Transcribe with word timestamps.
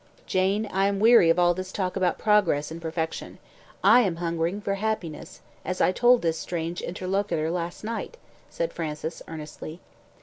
"Jane, 0.25 0.65
I 0.71 0.87
am 0.87 0.99
weary 0.99 1.29
of 1.29 1.37
all 1.37 1.53
this 1.53 1.71
talk 1.71 1.95
about 1.95 2.17
progress 2.17 2.71
and 2.71 2.81
perfection. 2.81 3.37
I 3.83 3.99
am 3.99 4.15
hungering 4.15 4.59
for 4.59 4.73
happiness, 4.73 5.41
as 5.63 5.79
I 5.79 5.91
told 5.91 6.23
this 6.23 6.39
strange 6.39 6.81
interlocutor 6.81 7.51
last 7.51 7.83
night," 7.83 8.17
said 8.49 8.73
Francis, 8.73 9.21
earnestly. 9.27 9.79